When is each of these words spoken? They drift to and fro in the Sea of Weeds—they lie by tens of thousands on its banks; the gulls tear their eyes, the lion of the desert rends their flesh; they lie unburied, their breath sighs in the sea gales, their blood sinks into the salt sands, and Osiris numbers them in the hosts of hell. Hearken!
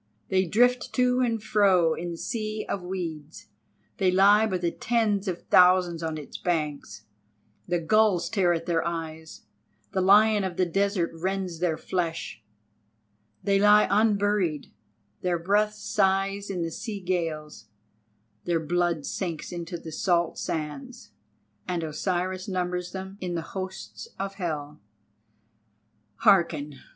They 0.29 0.47
drift 0.47 0.93
to 0.93 1.19
and 1.19 1.43
fro 1.43 1.93
in 1.93 2.09
the 2.09 2.17
Sea 2.17 2.65
of 2.67 2.81
Weeds—they 2.81 4.09
lie 4.09 4.47
by 4.47 4.57
tens 4.57 5.27
of 5.27 5.43
thousands 5.49 6.01
on 6.01 6.17
its 6.17 6.39
banks; 6.39 7.05
the 7.67 7.79
gulls 7.79 8.27
tear 8.27 8.59
their 8.59 8.83
eyes, 8.83 9.43
the 9.91 10.01
lion 10.01 10.43
of 10.43 10.57
the 10.57 10.65
desert 10.65 11.11
rends 11.13 11.59
their 11.59 11.77
flesh; 11.77 12.41
they 13.43 13.59
lie 13.59 13.87
unburied, 13.91 14.71
their 15.21 15.37
breath 15.37 15.75
sighs 15.75 16.49
in 16.49 16.63
the 16.63 16.71
sea 16.71 16.99
gales, 16.99 17.67
their 18.45 18.59
blood 18.59 19.05
sinks 19.05 19.51
into 19.51 19.77
the 19.77 19.91
salt 19.91 20.39
sands, 20.39 21.11
and 21.67 21.83
Osiris 21.83 22.47
numbers 22.47 22.91
them 22.91 23.19
in 23.21 23.35
the 23.35 23.43
hosts 23.53 24.07
of 24.17 24.33
hell. 24.33 24.81
Hearken! 26.15 26.79